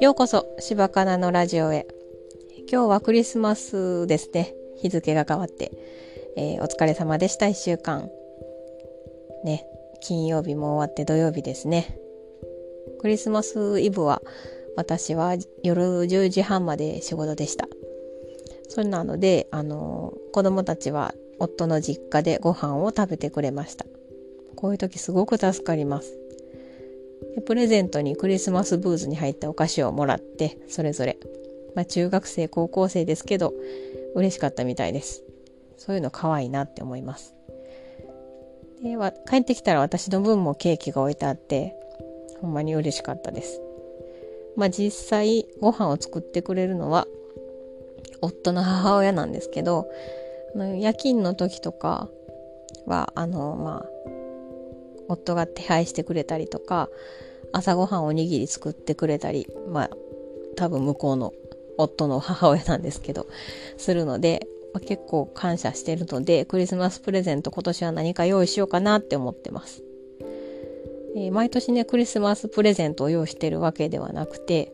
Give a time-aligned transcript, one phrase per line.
[0.00, 1.86] ようこそ柴かなのラジオへ。
[2.70, 4.54] 今日はクリスマスですね。
[4.76, 5.72] 日付が変わって、
[6.36, 7.46] えー、お疲れ様でした。
[7.46, 8.08] 1週間。
[9.44, 9.66] ね。
[10.00, 11.98] 金曜日も終わって土曜日ですね。
[13.00, 14.22] クリスマスイブは
[14.76, 15.34] 私は
[15.64, 17.66] 夜10時半まで仕事でした。
[18.68, 23.86] それなのであの子供たちは夫の実家でご飯を食べてくれました。
[24.58, 26.18] こういう時すごく助かります。
[27.46, 31.16] プレゼントにクリスマスブーズに入ったお菓子をもらってそれぞれ、
[31.76, 33.54] まあ、中学生高校生ですけど
[34.16, 35.22] 嬉しかったみたいです。
[35.76, 37.36] そういうの可愛いなって思います。
[38.82, 41.76] では帰ってきたら私の分もケーキが置いてあって
[42.40, 43.60] ほんまに嬉しかったです。
[44.56, 47.06] まあ実際ご飯を作ってくれるのは
[48.20, 49.88] 夫の母親なんですけど
[50.56, 52.08] 夜勤の時とか
[52.86, 53.97] はあのまあ
[55.08, 56.88] 夫が手配してくれたりとか
[57.52, 59.90] 朝ごはんおにぎり作ってくれたりまあ
[60.56, 61.32] 多分向こうの
[61.78, 63.26] 夫の母親なんですけど
[63.76, 69.82] するので、まあ、結構感謝してるのでクリスマスプレゼント今年は何か用意しようかなって思ってます、
[71.16, 74.72] えー、毎年ねクリスマスプレゼントを用意してるわけではなくて、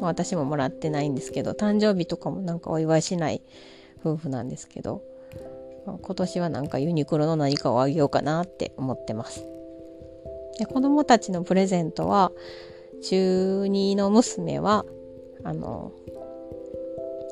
[0.00, 3.42] まあ、私ももらってないんですけど誕生日とかもなんかお祝いしない
[4.00, 5.02] 夫婦なんですけど、
[5.86, 9.46] 今年はなんかユニクロの何かをあげようかなって思ってます。
[10.58, 12.32] で子供たちのプレゼントは
[13.02, 14.84] 中2の娘は
[15.44, 15.92] あの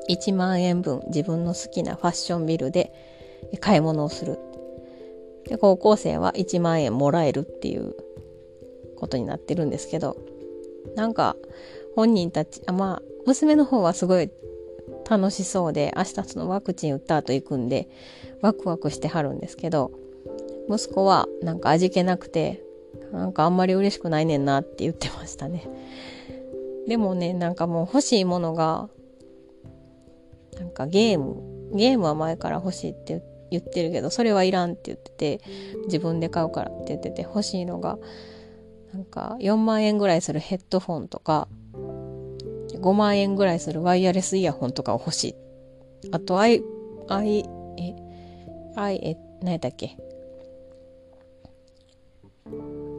[0.09, 2.93] 1万円分自分の好きなファッションビルで
[3.59, 4.39] 買い物をする。
[5.47, 7.95] で高校生は1万円もらえるっていう
[8.97, 10.17] ことになってるんですけど
[10.95, 11.35] なんか
[11.95, 14.31] 本人たちあまあ娘の方はすごい
[15.09, 17.87] 楽しそうで明日そのワクチン打った後行くんで
[18.41, 19.91] ワクワクしてはるんですけど
[20.69, 22.63] 息子はなんか味気なくて
[23.11, 25.67] なんかあんまり嬉しくないねんなって言ってましたね。
[26.87, 28.89] でもねなんかもう欲しいものが
[30.57, 35.41] なんかゲームゲームは前から欲しいって言ってるけどそれはいらんって言ってて
[35.85, 37.97] 自分で買うからって言ってて欲しいのが
[38.93, 41.47] なんか4万円ぐらいするヘッドフォンとか
[42.77, 45.35] 5万円ぐらいするワイヤレスイヤホンとかを欲しい。
[46.11, 46.61] あとアイ
[47.07, 47.39] アイ
[47.77, 47.95] え
[48.75, 49.97] アイえ何やったっけ？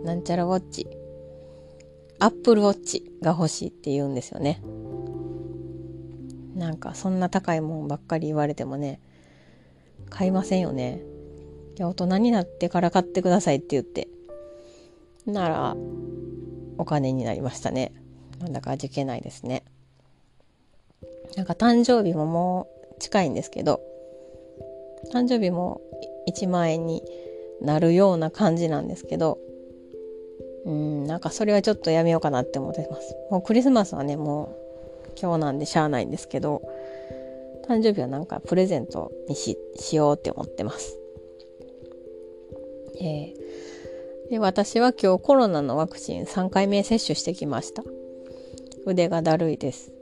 [0.05, 0.89] なんちゃらウォッチ。
[2.19, 4.63] アップルウォッチが欲しいって言うんですよね。
[6.55, 9.01] なんかそんな高いもんばっかり言われてもね
[10.09, 11.03] 買いませんよね。
[11.77, 14.09] いや大人になってから買ってくださいって言って
[15.27, 15.77] なら
[16.79, 17.93] お金になりましたね。
[18.41, 19.65] なんだか味気ないですね。
[21.37, 23.81] なんか誕生日ももう近いんですけど
[25.13, 25.81] 誕生日も
[26.29, 27.03] 1万円に
[27.61, 29.39] なるような感じなんですけど
[30.65, 33.15] うんなんかそれはちょっとやめようかなって思ってます。
[33.31, 34.57] もうクリスマスはねも
[35.07, 36.63] う今日なんでしゃあないんですけど
[37.69, 40.99] 誕生日はなんかプレゼントにししようって思ってます。
[42.99, 47.85] えー、で私は今日コロナのワクチン3回目接種してきました。
[48.87, 49.93] 腕がだるいです。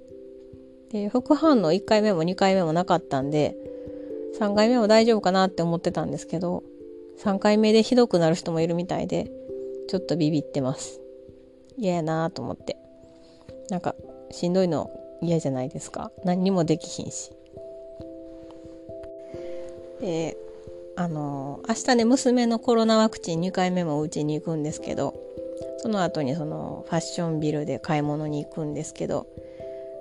[0.92, 3.56] で副反応1回目も2回目もなかったんで
[4.38, 6.62] 3回目も大丈夫かなって思ってたんですけど
[7.18, 9.30] 3回目でひどくなる人もいるみたいで
[9.88, 11.00] ちょっとビビってます。
[11.76, 12.76] 嫌やなと思って。
[13.70, 13.94] なんか
[14.30, 14.90] しんどいの
[15.22, 16.12] 嫌じゃないですか。
[16.24, 17.32] 何にもできひんし。
[20.00, 20.36] で
[20.96, 25.14] あの明日ね娘のコロナワクチン2回目もうちに行くんですけど
[25.84, 29.26] その後にそのファッションビルで買い物に行くんですけど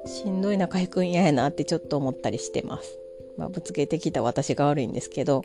[0.06, 2.98] しんどい中行くん嫌やなってちょっと思ったりしてます、
[3.38, 5.44] まあ、ぶつけてきた私が悪いんですけど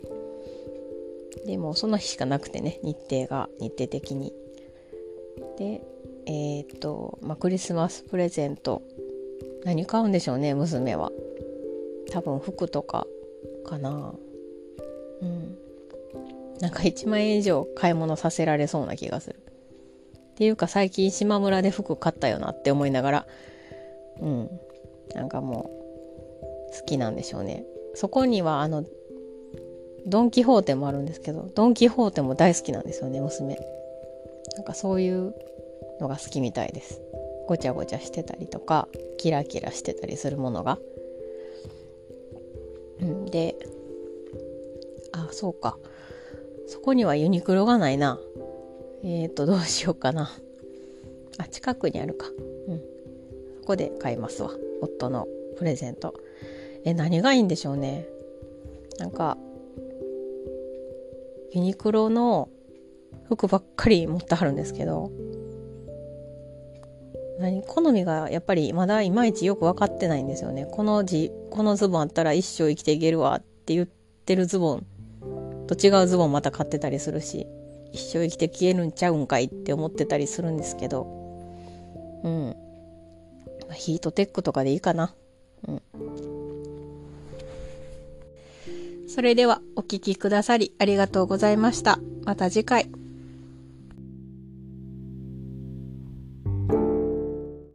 [1.45, 4.33] でもその日しかなくてね日程が日程的に。
[5.57, 5.81] で
[6.25, 8.81] えっ、とまあクリスマスプレゼント。
[9.65, 11.11] 何買うんでしょうね娘は。
[12.11, 13.05] 多分服とか
[13.65, 14.13] かな。
[15.21, 15.57] うん。
[16.61, 19.35] なんか1万円以上買い物させられそうな気がする。
[20.39, 23.27] っていうか最近島村で服買ったよなって思いながら
[24.21, 24.49] うん。
[25.13, 25.69] なんかも
[26.71, 27.65] う好きなんでしょうね。
[27.93, 28.85] そこにはあの
[30.07, 33.59] ドン・キホーテもあるんですけどドン・キホーテも大好きなんですよね娘。
[34.55, 35.35] なんかそういう
[35.99, 37.01] のが好きみたいです。
[37.49, 38.87] ごちゃごちゃしてたりとか
[39.17, 40.79] キラキラしてたりするものが。
[43.01, 43.25] うん。
[43.25, 43.57] で
[45.11, 45.77] あそうか。
[46.67, 48.17] そこにはユニクロがないな。
[49.03, 50.29] えっ、ー、とどうしようかな。
[51.37, 52.27] あ近くにあるか。
[52.67, 52.81] うん。
[53.61, 54.51] そこで買いますわ。
[54.81, 56.13] 夫のプレゼント。
[56.83, 58.07] え何がいいんでしょうね。
[58.97, 59.37] なんか
[61.51, 62.49] ユニクロの
[63.27, 65.11] 服ばっかり持ってはるんですけど、
[67.39, 70.67] 何好みがやっぱりまだいまいちよく分かってないんですよね。
[70.69, 74.85] この字、このズボンあったら一生生きていけるわって言ってるズボン。
[75.67, 77.47] と違うズボンまた買ってたりするし、
[77.91, 81.07] 一生生きて消えるんちゃうんかいって思ってたりするんですけど、
[82.23, 82.55] うん。
[83.73, 85.13] ヒートテックとかでいいかな。
[85.67, 85.81] うん。
[89.07, 91.99] それではお聴きくださりありがとうございました。
[92.23, 92.98] また次回。